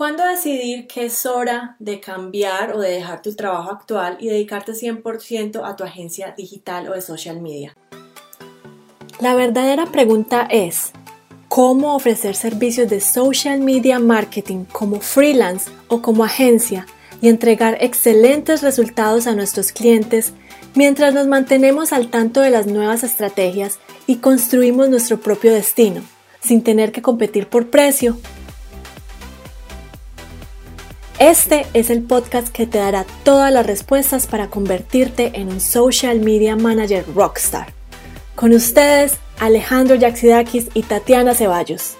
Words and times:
¿Cuándo 0.00 0.24
decidir 0.24 0.86
que 0.86 1.04
es 1.04 1.26
hora 1.26 1.76
de 1.78 2.00
cambiar 2.00 2.74
o 2.74 2.80
de 2.80 2.88
dejar 2.88 3.20
tu 3.20 3.34
trabajo 3.34 3.70
actual 3.70 4.16
y 4.18 4.28
dedicarte 4.28 4.72
100% 4.72 5.60
a 5.62 5.76
tu 5.76 5.84
agencia 5.84 6.32
digital 6.34 6.88
o 6.88 6.94
de 6.94 7.02
social 7.02 7.42
media? 7.42 7.76
La 9.20 9.34
verdadera 9.34 9.84
pregunta 9.92 10.48
es, 10.50 10.92
¿cómo 11.48 11.94
ofrecer 11.94 12.34
servicios 12.34 12.88
de 12.88 13.02
social 13.02 13.60
media 13.60 13.98
marketing 13.98 14.64
como 14.72 15.00
freelance 15.00 15.70
o 15.88 16.00
como 16.00 16.24
agencia 16.24 16.86
y 17.20 17.28
entregar 17.28 17.76
excelentes 17.82 18.62
resultados 18.62 19.26
a 19.26 19.34
nuestros 19.34 19.70
clientes 19.70 20.32
mientras 20.74 21.12
nos 21.12 21.26
mantenemos 21.26 21.92
al 21.92 22.08
tanto 22.08 22.40
de 22.40 22.48
las 22.48 22.66
nuevas 22.66 23.04
estrategias 23.04 23.78
y 24.06 24.16
construimos 24.16 24.88
nuestro 24.88 25.20
propio 25.20 25.52
destino, 25.52 26.00
sin 26.40 26.62
tener 26.62 26.90
que 26.90 27.02
competir 27.02 27.48
por 27.48 27.68
precio 27.68 28.16
este 31.20 31.66
es 31.74 31.90
el 31.90 32.02
podcast 32.02 32.48
que 32.48 32.66
te 32.66 32.78
dará 32.78 33.04
todas 33.24 33.52
las 33.52 33.66
respuestas 33.66 34.26
para 34.26 34.48
convertirte 34.48 35.32
en 35.34 35.48
un 35.48 35.60
social 35.60 36.18
media 36.18 36.56
manager 36.56 37.04
rockstar. 37.14 37.74
Con 38.34 38.54
ustedes, 38.54 39.20
Alejandro 39.38 39.96
Yaxidakis 39.96 40.70
y 40.72 40.82
Tatiana 40.82 41.34
Ceballos. 41.34 41.98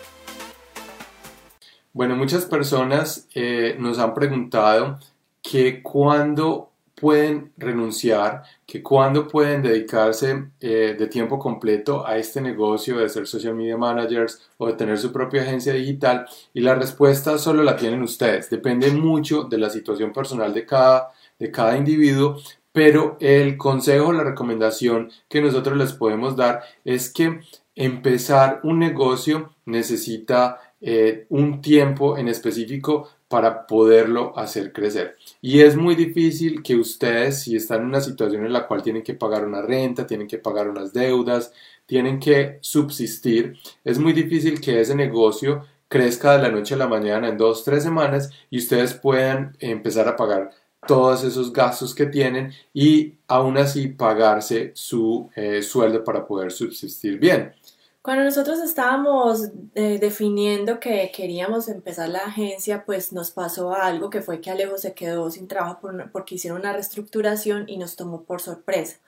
Bueno, 1.92 2.16
muchas 2.16 2.46
personas 2.46 3.28
eh, 3.34 3.76
nos 3.78 3.98
han 3.98 4.14
preguntado 4.14 4.98
que 5.42 5.82
cuando 5.82 6.70
pueden 7.00 7.52
renunciar, 7.56 8.42
que 8.66 8.82
cuando 8.82 9.26
pueden 9.26 9.62
dedicarse 9.62 10.50
eh, 10.60 10.94
de 10.98 11.06
tiempo 11.06 11.38
completo 11.38 12.06
a 12.06 12.18
este 12.18 12.40
negocio 12.40 12.98
de 12.98 13.08
ser 13.08 13.26
social 13.26 13.54
media 13.54 13.76
managers 13.76 14.50
o 14.58 14.66
de 14.66 14.74
tener 14.74 14.98
su 14.98 15.10
propia 15.10 15.42
agencia 15.42 15.72
digital 15.72 16.26
y 16.52 16.60
la 16.60 16.74
respuesta 16.74 17.38
solo 17.38 17.62
la 17.62 17.76
tienen 17.76 18.02
ustedes. 18.02 18.50
Depende 18.50 18.90
mucho 18.90 19.44
de 19.44 19.58
la 19.58 19.70
situación 19.70 20.12
personal 20.12 20.52
de 20.52 20.66
cada, 20.66 21.10
de 21.38 21.50
cada 21.50 21.76
individuo, 21.76 22.36
pero 22.72 23.16
el 23.20 23.56
consejo, 23.56 24.12
la 24.12 24.22
recomendación 24.22 25.10
que 25.28 25.40
nosotros 25.40 25.76
les 25.76 25.92
podemos 25.92 26.36
dar 26.36 26.62
es 26.84 27.10
que 27.12 27.40
empezar 27.74 28.60
un 28.62 28.78
negocio 28.78 29.54
necesita 29.64 30.60
eh, 30.80 31.26
un 31.28 31.60
tiempo 31.60 32.16
en 32.16 32.28
específico 32.28 33.08
para 33.28 33.66
poderlo 33.66 34.36
hacer 34.36 34.72
crecer. 34.72 35.16
Y 35.40 35.60
es 35.60 35.76
muy 35.76 35.94
difícil 35.94 36.62
que 36.62 36.74
ustedes, 36.74 37.42
si 37.42 37.56
están 37.56 37.82
en 37.82 37.86
una 37.86 38.00
situación 38.00 38.44
en 38.44 38.52
la 38.52 38.66
cual 38.66 38.82
tienen 38.82 39.02
que 39.02 39.14
pagar 39.14 39.46
una 39.46 39.62
renta, 39.62 40.06
tienen 40.06 40.26
que 40.26 40.38
pagar 40.38 40.68
unas 40.68 40.92
deudas, 40.92 41.52
tienen 41.86 42.18
que 42.18 42.58
subsistir, 42.60 43.56
es 43.84 43.98
muy 43.98 44.12
difícil 44.12 44.60
que 44.60 44.80
ese 44.80 44.94
negocio 44.94 45.64
crezca 45.88 46.36
de 46.36 46.42
la 46.42 46.50
noche 46.50 46.74
a 46.74 46.78
la 46.78 46.86
mañana 46.86 47.28
en 47.28 47.36
dos, 47.36 47.64
tres 47.64 47.82
semanas 47.82 48.30
y 48.48 48.58
ustedes 48.58 48.94
puedan 48.94 49.56
empezar 49.58 50.06
a 50.08 50.16
pagar 50.16 50.50
todos 50.86 51.24
esos 51.24 51.52
gastos 51.52 51.94
que 51.94 52.06
tienen 52.06 52.52
y 52.72 53.14
aún 53.26 53.58
así 53.58 53.88
pagarse 53.88 54.72
su 54.74 55.30
eh, 55.34 55.62
sueldo 55.62 56.04
para 56.04 56.26
poder 56.26 56.52
subsistir 56.52 57.18
bien. 57.18 57.52
Cuando 58.02 58.24
nosotros 58.24 58.60
estábamos 58.60 59.50
eh, 59.74 59.98
definiendo 60.00 60.80
que 60.80 61.12
queríamos 61.14 61.68
empezar 61.68 62.08
la 62.08 62.20
agencia, 62.20 62.84
pues 62.86 63.12
nos 63.12 63.30
pasó 63.30 63.74
algo 63.74 64.08
que 64.08 64.22
fue 64.22 64.40
que 64.40 64.50
Alejo 64.50 64.78
se 64.78 64.94
quedó 64.94 65.30
sin 65.30 65.48
trabajo 65.48 65.80
porque 66.10 66.36
hicieron 66.36 66.60
una 66.60 66.72
reestructuración 66.72 67.68
y 67.68 67.76
nos 67.76 67.96
tomó 67.96 68.22
por 68.22 68.40
sorpresa. 68.40 68.98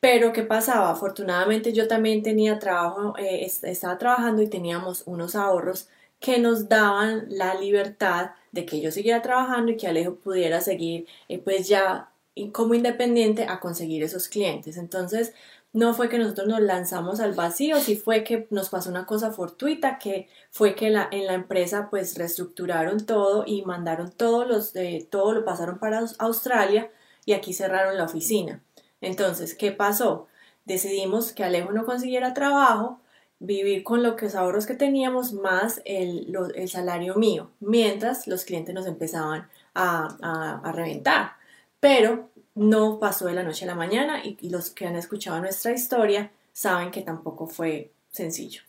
Pero 0.00 0.32
¿qué 0.32 0.42
pasaba? 0.42 0.90
Afortunadamente 0.90 1.72
yo 1.74 1.88
también 1.88 2.22
tenía 2.22 2.58
trabajo, 2.58 3.14
eh, 3.18 3.44
estaba 3.44 3.98
trabajando 3.98 4.42
y 4.42 4.48
teníamos 4.48 5.02
unos 5.06 5.34
ahorros 5.36 5.88
que 6.18 6.38
nos 6.38 6.68
daban 6.68 7.26
la 7.28 7.54
libertad 7.54 8.32
de 8.52 8.64
que 8.66 8.80
yo 8.80 8.90
siguiera 8.90 9.22
trabajando 9.22 9.72
y 9.72 9.76
que 9.76 9.88
Alejo 9.88 10.16
pudiera 10.16 10.60
seguir 10.60 11.06
eh, 11.28 11.38
pues 11.38 11.68
ya 11.68 12.10
como 12.52 12.74
independiente 12.74 13.44
a 13.46 13.60
conseguir 13.60 14.02
esos 14.02 14.28
clientes. 14.28 14.76
Entonces 14.78 15.34
no 15.72 15.94
fue 15.94 16.08
que 16.08 16.18
nosotros 16.18 16.48
nos 16.48 16.60
lanzamos 16.60 17.20
al 17.20 17.32
vacío, 17.32 17.78
sí 17.80 17.96
fue 17.96 18.24
que 18.24 18.46
nos 18.50 18.68
pasó 18.68 18.90
una 18.90 19.06
cosa 19.06 19.32
fortuita, 19.32 19.98
que 19.98 20.28
fue 20.50 20.74
que 20.74 20.90
la, 20.90 21.08
en 21.10 21.26
la 21.26 21.34
empresa 21.34 21.88
pues 21.90 22.16
reestructuraron 22.16 23.06
todo 23.06 23.44
y 23.46 23.62
mandaron 23.62 24.10
todos 24.10 24.46
los, 24.46 24.72
de 24.72 25.06
todo 25.10 25.32
lo 25.32 25.44
pasaron 25.44 25.78
para 25.78 26.04
Australia 26.18 26.90
y 27.24 27.32
aquí 27.32 27.54
cerraron 27.54 27.96
la 27.96 28.04
oficina. 28.04 28.62
Entonces, 29.00 29.54
¿qué 29.54 29.72
pasó? 29.72 30.26
Decidimos 30.66 31.32
que 31.32 31.44
Alejo 31.44 31.72
no 31.72 31.86
consiguiera 31.86 32.34
trabajo, 32.34 33.00
vivir 33.38 33.82
con 33.82 34.02
los 34.02 34.34
ahorros 34.34 34.66
que 34.66 34.74
teníamos 34.74 35.32
más 35.32 35.80
el, 35.84 36.32
el 36.54 36.68
salario 36.68 37.16
mío, 37.16 37.50
mientras 37.60 38.28
los 38.28 38.44
clientes 38.44 38.74
nos 38.74 38.86
empezaban 38.86 39.48
a, 39.74 40.60
a 40.62 40.72
reventar. 40.72 41.41
Pero 41.82 42.30
no 42.54 43.00
pasó 43.00 43.26
de 43.26 43.32
la 43.32 43.42
noche 43.42 43.64
a 43.64 43.66
la 43.66 43.74
mañana 43.74 44.22
y, 44.24 44.48
los 44.50 44.70
que 44.70 44.86
han 44.86 44.94
escuchado 44.94 45.40
nuestra 45.40 45.72
historia 45.72 46.30
saben 46.52 46.92
que 46.92 47.02
tampoco 47.02 47.48
fue 47.48 47.90
sencillo. 48.08 48.60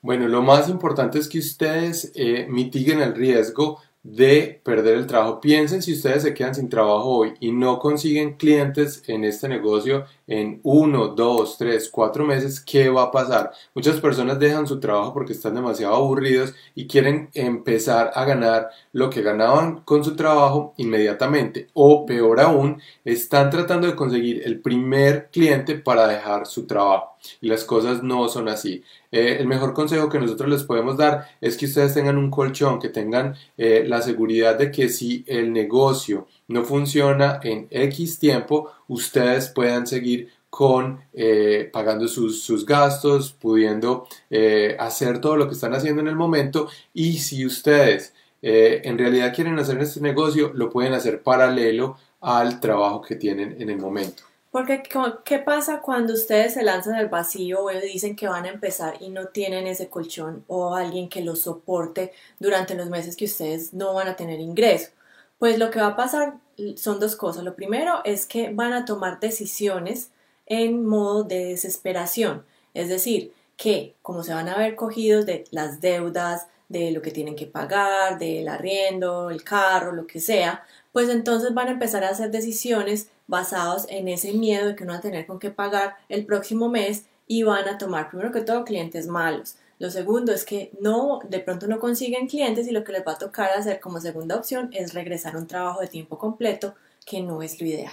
Bueno, 0.00 0.28
lo 0.28 0.42
más 0.42 0.68
importante 0.68 1.18
es 1.18 1.28
que 1.28 1.40
ustedes 1.40 2.12
eh, 2.14 2.46
mitiguen 2.48 3.00
el 3.00 3.16
riesgo 3.16 3.80
de 4.04 4.60
perder 4.62 4.96
el 4.96 5.08
trabajo. 5.08 5.40
Piensen 5.40 5.82
si 5.82 5.94
ustedes 5.94 6.22
se 6.22 6.34
quedan 6.34 6.54
sin 6.54 6.68
trabajo 6.68 7.08
hoy 7.08 7.34
y 7.40 7.50
no 7.50 7.80
consiguen 7.80 8.34
clientes 8.36 9.02
en 9.08 9.24
este 9.24 9.48
negocio 9.48 10.04
en 10.32 10.60
uno, 10.62 11.08
dos, 11.08 11.58
tres, 11.58 11.90
cuatro 11.90 12.24
meses, 12.24 12.58
¿qué 12.58 12.88
va 12.88 13.02
a 13.02 13.10
pasar? 13.10 13.52
Muchas 13.74 14.00
personas 14.00 14.38
dejan 14.38 14.66
su 14.66 14.80
trabajo 14.80 15.12
porque 15.12 15.34
están 15.34 15.54
demasiado 15.54 15.94
aburridos 15.94 16.54
y 16.74 16.86
quieren 16.86 17.28
empezar 17.34 18.12
a 18.14 18.24
ganar 18.24 18.70
lo 18.92 19.10
que 19.10 19.20
ganaban 19.20 19.82
con 19.82 20.02
su 20.02 20.16
trabajo 20.16 20.72
inmediatamente. 20.78 21.68
O 21.74 22.06
peor 22.06 22.40
aún, 22.40 22.80
están 23.04 23.50
tratando 23.50 23.86
de 23.86 23.94
conseguir 23.94 24.40
el 24.46 24.62
primer 24.62 25.28
cliente 25.30 25.74
para 25.74 26.08
dejar 26.08 26.46
su 26.46 26.66
trabajo. 26.66 27.12
Y 27.42 27.48
las 27.48 27.64
cosas 27.64 28.02
no 28.02 28.26
son 28.28 28.48
así. 28.48 28.82
Eh, 29.12 29.36
el 29.38 29.46
mejor 29.46 29.74
consejo 29.74 30.08
que 30.08 30.18
nosotros 30.18 30.48
les 30.48 30.64
podemos 30.64 30.96
dar 30.96 31.28
es 31.42 31.58
que 31.58 31.66
ustedes 31.66 31.92
tengan 31.92 32.16
un 32.16 32.30
colchón, 32.30 32.78
que 32.78 32.88
tengan 32.88 33.34
eh, 33.58 33.84
la 33.86 34.00
seguridad 34.00 34.58
de 34.58 34.70
que 34.70 34.88
si 34.88 35.24
el 35.26 35.52
negocio 35.52 36.26
no 36.52 36.64
funciona 36.64 37.40
en 37.42 37.66
X 37.70 38.18
tiempo, 38.18 38.70
ustedes 38.88 39.48
puedan 39.48 39.86
seguir 39.86 40.30
con 40.52 41.00
eh, 41.14 41.70
pagando 41.72 42.06
sus, 42.06 42.66
gastos, 42.66 43.32
pudiendo 43.32 44.06
eh, 44.28 44.76
hacer 44.78 45.18
todo 45.18 45.36
lo 45.36 45.48
que 45.48 45.54
están 45.54 45.72
haciendo 45.72 46.02
en 46.02 46.08
el 46.08 46.14
momento 46.14 46.68
y 46.92 47.18
si 47.18 47.46
ustedes 47.46 48.12
eh, 48.42 48.82
en 48.84 48.98
realidad 48.98 49.34
quieren 49.34 49.58
hacer 49.58 49.80
este 49.80 50.00
negocio, 50.00 50.52
lo 50.52 50.68
pueden 50.68 50.92
hacer 50.92 51.22
paralelo 51.22 51.96
al 52.20 52.60
trabajo 52.60 53.00
que 53.00 53.16
tienen 53.16 53.60
en 53.60 53.70
el 53.70 53.78
momento. 53.78 54.24
Porque, 54.50 54.82
¿qué 55.24 55.38
pasa 55.38 55.80
cuando 55.80 56.12
ustedes 56.12 56.52
se 56.52 56.62
lanzan 56.62 56.96
al 56.96 57.08
vacío 57.08 57.64
o 57.64 57.70
dicen 57.70 58.14
que 58.14 58.28
van 58.28 58.44
a 58.44 58.50
empezar 58.50 58.96
y 59.00 59.08
no 59.08 59.28
tienen 59.28 59.66
ese 59.66 59.88
colchón 59.88 60.44
o 60.46 60.74
alguien 60.74 61.08
que 61.08 61.22
los 61.22 61.40
soporte 61.40 62.12
durante 62.38 62.74
los 62.74 62.90
meses 62.90 63.16
que 63.16 63.24
ustedes 63.24 63.72
no 63.72 63.94
van 63.94 64.08
a 64.08 64.16
tener 64.16 64.38
ingreso? 64.38 64.90
Pues 65.38 65.58
lo 65.58 65.70
que 65.70 65.80
va 65.80 65.86
a 65.88 65.96
pasar 65.96 66.34
son 66.76 67.00
dos 67.00 67.16
cosas. 67.16 67.44
Lo 67.44 67.54
primero 67.54 68.00
es 68.04 68.26
que 68.26 68.50
van 68.52 68.72
a 68.72 68.84
tomar 68.84 69.20
decisiones 69.20 70.10
en 70.46 70.84
modo 70.86 71.24
de 71.24 71.46
desesperación. 71.46 72.44
Es 72.74 72.88
decir, 72.88 73.32
que 73.56 73.94
como 74.02 74.22
se 74.22 74.34
van 74.34 74.48
a 74.48 74.56
ver 74.56 74.74
cogidos 74.74 75.26
de 75.26 75.44
las 75.50 75.80
deudas, 75.80 76.46
de 76.68 76.90
lo 76.90 77.02
que 77.02 77.10
tienen 77.10 77.36
que 77.36 77.46
pagar, 77.46 78.18
del 78.18 78.48
arriendo, 78.48 79.30
el 79.30 79.44
carro, 79.44 79.92
lo 79.92 80.06
que 80.06 80.20
sea, 80.20 80.64
pues 80.90 81.08
entonces 81.08 81.52
van 81.54 81.68
a 81.68 81.72
empezar 81.72 82.02
a 82.02 82.08
hacer 82.08 82.30
decisiones 82.30 83.10
basadas 83.26 83.86
en 83.88 84.08
ese 84.08 84.32
miedo 84.32 84.68
de 84.68 84.76
que 84.76 84.84
no 84.84 84.92
van 84.92 84.98
a 84.98 85.02
tener 85.02 85.26
con 85.26 85.38
qué 85.38 85.50
pagar 85.50 85.96
el 86.08 86.24
próximo 86.24 86.68
mes 86.68 87.04
y 87.26 87.42
van 87.42 87.68
a 87.68 87.78
tomar 87.78 88.08
primero 88.08 88.32
que 88.32 88.40
todo 88.40 88.64
clientes 88.64 89.06
malos. 89.06 89.56
Lo 89.82 89.90
segundo 89.90 90.30
es 90.30 90.44
que 90.44 90.70
no, 90.80 91.18
de 91.28 91.40
pronto 91.40 91.66
no 91.66 91.80
consiguen 91.80 92.28
clientes 92.28 92.68
y 92.68 92.70
lo 92.70 92.84
que 92.84 92.92
les 92.92 93.04
va 93.04 93.14
a 93.14 93.18
tocar 93.18 93.50
hacer 93.50 93.80
como 93.80 93.98
segunda 93.98 94.36
opción 94.36 94.70
es 94.72 94.94
regresar 94.94 95.34
a 95.34 95.38
un 95.38 95.48
trabajo 95.48 95.80
de 95.80 95.88
tiempo 95.88 96.16
completo, 96.18 96.76
que 97.04 97.20
no 97.20 97.42
es 97.42 97.60
lo 97.60 97.66
ideal. 97.66 97.92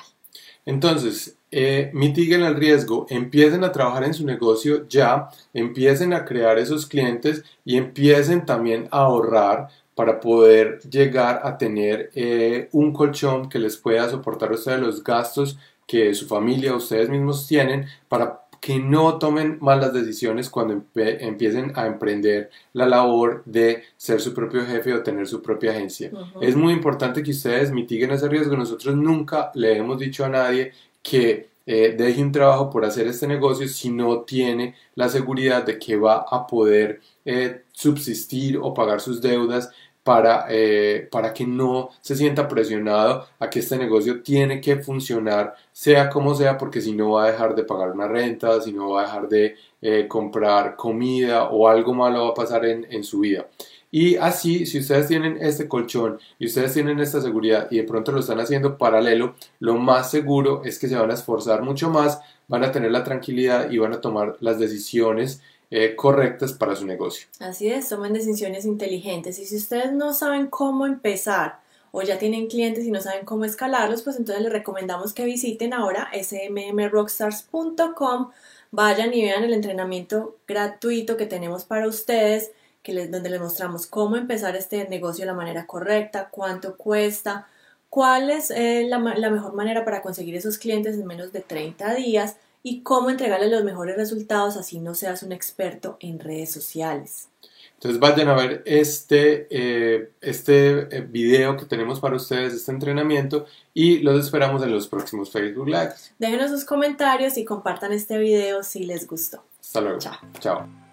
Entonces, 0.67 1.35
eh, 1.49 1.89
mitiguen 1.95 2.43
el 2.43 2.57
riesgo, 2.57 3.07
empiecen 3.09 3.63
a 3.63 3.71
trabajar 3.71 4.03
en 4.03 4.13
su 4.13 4.23
negocio 4.23 4.87
ya, 4.87 5.29
empiecen 5.51 6.13
a 6.13 6.25
crear 6.25 6.59
esos 6.59 6.85
clientes 6.85 7.43
y 7.65 7.75
empiecen 7.75 8.45
también 8.45 8.87
a 8.91 9.05
ahorrar 9.05 9.69
para 9.95 10.19
poder 10.19 10.81
llegar 10.81 11.41
a 11.43 11.57
tener 11.57 12.11
eh, 12.13 12.69
un 12.71 12.93
colchón 12.93 13.49
que 13.49 13.57
les 13.57 13.77
pueda 13.77 14.07
soportar 14.07 14.51
ustedes 14.51 14.79
los 14.79 15.03
gastos 15.03 15.57
que 15.87 16.13
su 16.13 16.27
familia 16.27 16.75
ustedes 16.75 17.09
mismos 17.09 17.47
tienen 17.47 17.87
para 18.07 18.43
que 18.59 18.79
no 18.79 19.17
tomen 19.17 19.57
malas 19.61 19.93
decisiones 19.93 20.49
cuando 20.49 20.83
empiecen 20.95 21.71
a 21.75 21.85
emprender 21.85 22.49
la 22.73 22.87
labor 22.87 23.41
de 23.45 23.83
ser 23.97 24.19
su 24.21 24.33
propio 24.33 24.65
jefe 24.65 24.93
o 24.93 25.03
tener 25.03 25.27
su 25.27 25.41
propia 25.41 25.71
agencia. 25.71 26.11
Es 26.41 26.55
muy 26.55 26.73
importante 26.73 27.23
que 27.23 27.31
ustedes 27.31 27.71
mitiguen 27.71 28.11
ese 28.11 28.27
riesgo. 28.27 28.55
Nosotros 28.55 28.95
nunca 28.95 29.51
le 29.55 29.77
hemos 29.77 29.99
dicho 29.99 30.25
a 30.25 30.29
nadie 30.29 30.73
que 31.01 31.49
eh, 31.65 31.95
deje 31.95 32.23
un 32.23 32.31
trabajo 32.31 32.69
por 32.69 32.83
hacer 32.83 33.07
este 33.07 33.27
negocio 33.27 33.67
si 33.67 33.91
no 33.91 34.21
tiene 34.21 34.75
la 34.95 35.07
seguridad 35.07 35.63
de 35.63 35.77
que 35.77 35.97
va 35.97 36.25
a 36.29 36.47
poder 36.47 36.99
eh, 37.25 37.61
subsistir 37.71 38.57
o 38.57 38.73
pagar 38.73 38.99
sus 39.01 39.21
deudas 39.21 39.69
para, 40.09 40.47
eh, 40.49 41.07
para 41.11 41.31
que 41.31 41.45
no 41.45 41.91
se 42.01 42.15
sienta 42.15 42.47
presionado 42.47 43.27
a 43.37 43.47
que 43.47 43.59
este 43.59 43.77
negocio 43.77 44.23
tiene 44.23 44.59
que 44.59 44.77
funcionar, 44.77 45.53
sea 45.71 46.09
como 46.09 46.33
sea, 46.33 46.57
porque 46.57 46.81
si 46.81 46.93
no 46.93 47.11
va 47.11 47.25
a 47.25 47.31
dejar 47.31 47.53
de 47.53 47.63
pagar 47.63 47.91
una 47.91 48.07
renta, 48.07 48.59
si 48.59 48.73
no 48.73 48.89
va 48.89 49.01
a 49.01 49.05
dejar 49.05 49.29
de 49.29 49.55
eh, 49.79 50.07
comprar 50.07 50.75
comida 50.75 51.49
o 51.49 51.67
algo 51.67 51.93
malo 51.93 52.23
va 52.23 52.29
a 52.31 52.33
pasar 52.33 52.65
en, 52.65 52.87
en 52.89 53.03
su 53.03 53.19
vida. 53.19 53.45
Y 53.91 54.15
así, 54.15 54.65
si 54.65 54.79
ustedes 54.79 55.07
tienen 55.07 55.37
este 55.39 55.67
colchón 55.67 56.17
y 56.39 56.47
ustedes 56.47 56.73
tienen 56.73 56.99
esta 56.99 57.21
seguridad 57.21 57.67
y 57.69 57.77
de 57.77 57.83
pronto 57.83 58.11
lo 58.11 58.21
están 58.21 58.39
haciendo 58.39 58.79
paralelo, 58.79 59.35
lo 59.59 59.75
más 59.77 60.09
seguro 60.09 60.63
es 60.65 60.79
que 60.79 60.87
se 60.87 60.95
van 60.95 61.11
a 61.11 61.13
esforzar 61.13 61.61
mucho 61.61 61.91
más, 61.91 62.19
van 62.47 62.63
a 62.63 62.71
tener 62.71 62.89
la 62.89 63.03
tranquilidad 63.03 63.69
y 63.69 63.77
van 63.77 63.93
a 63.93 64.01
tomar 64.01 64.37
las 64.39 64.57
decisiones 64.57 65.43
eh, 65.71 65.95
correctas 65.95 66.53
para 66.53 66.75
su 66.75 66.85
negocio. 66.85 67.27
Así 67.39 67.69
es, 67.69 67.89
tomen 67.89 68.13
decisiones 68.13 68.65
inteligentes 68.65 69.39
y 69.39 69.45
si 69.45 69.57
ustedes 69.57 69.91
no 69.91 70.13
saben 70.13 70.47
cómo 70.47 70.85
empezar 70.85 71.59
o 71.91 72.01
ya 72.01 72.17
tienen 72.17 72.47
clientes 72.47 72.85
y 72.85 72.91
no 72.91 73.01
saben 73.01 73.25
cómo 73.25 73.45
escalarlos, 73.45 74.01
pues 74.03 74.17
entonces 74.17 74.43
les 74.43 74.51
recomendamos 74.51 75.13
que 75.13 75.25
visiten 75.25 75.73
ahora 75.73 76.09
smmrockstars.com, 76.13 78.31
vayan 78.71 79.13
y 79.13 79.23
vean 79.23 79.43
el 79.43 79.53
entrenamiento 79.53 80.37
gratuito 80.47 81.17
que 81.17 81.25
tenemos 81.25 81.65
para 81.65 81.87
ustedes 81.87 82.51
que 82.83 83.07
donde 83.07 83.29
les 83.29 83.41
mostramos 83.41 83.87
cómo 83.87 84.15
empezar 84.15 84.55
este 84.55 84.87
negocio 84.87 85.23
de 85.23 85.27
la 85.27 85.33
manera 85.33 85.67
correcta, 85.67 86.29
cuánto 86.31 86.77
cuesta, 86.77 87.47
cuál 87.89 88.29
es 88.29 88.51
eh, 88.51 88.85
la, 88.87 88.99
la, 88.99 89.29
mejor 89.29 89.53
manera 89.53 89.83
para 89.83 90.01
conseguir 90.01 90.35
esos 90.35 90.57
clientes 90.57 90.95
en 90.95 91.05
menos 91.05 91.31
de 91.31 91.41
30 91.41 91.95
días 91.95 92.37
y 92.63 92.81
cómo 92.81 93.09
entregarles 93.09 93.51
los 93.51 93.63
mejores 93.63 93.95
resultados 93.95 94.57
así 94.57 94.79
no 94.79 94.95
seas 94.95 95.23
un 95.23 95.31
experto 95.31 95.97
en 95.99 96.19
redes 96.19 96.51
sociales. 96.51 97.29
Entonces 97.75 97.99
vayan 98.01 98.27
a 98.27 98.33
ver 98.33 98.61
este, 98.65 99.47
eh, 99.49 100.11
este 100.19 100.97
eh, 100.97 101.01
video 101.01 101.55
que 101.55 101.63
tenemos 101.63 102.01
para 102.01 102.17
ustedes, 102.17 102.53
este 102.53 102.71
entrenamiento, 102.71 103.45
y 103.73 103.99
los 103.99 104.25
esperamos 104.25 104.61
en 104.63 104.71
los 104.71 104.89
próximos 104.89 105.31
Facebook 105.31 105.67
Lives. 105.67 106.13
Déjenos 106.19 106.51
sus 106.51 106.65
comentarios 106.65 107.37
y 107.37 107.45
compartan 107.45 107.93
este 107.93 108.17
video 108.17 108.63
si 108.63 108.83
les 108.83 109.07
gustó. 109.07 109.45
Hasta 109.61 109.79
luego. 109.79 109.99
Chao. 109.99 110.17
Chao. 110.39 110.88